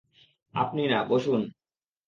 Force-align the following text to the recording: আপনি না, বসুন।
আপনি 0.53 0.83
না, 0.87 0.99
বসুন। 1.03 1.41